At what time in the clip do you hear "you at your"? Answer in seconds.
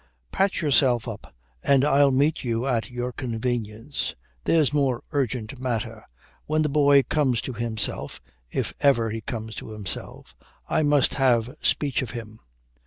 2.43-3.11